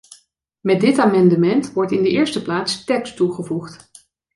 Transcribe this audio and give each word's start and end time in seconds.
Met 0.61 0.81
dit 0.81 0.97
amendement 0.99 1.73
wordt 1.73 1.91
in 1.91 2.03
de 2.03 2.09
eerste 2.09 2.41
plaats 2.41 2.83
tekst 2.83 3.15
toegevoegd. 3.15 3.89